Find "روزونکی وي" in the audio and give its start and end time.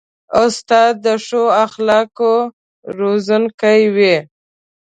2.97-4.15